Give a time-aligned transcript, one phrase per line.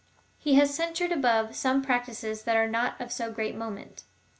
[0.39, 4.03] He has censured above some practices that are not of so great moment.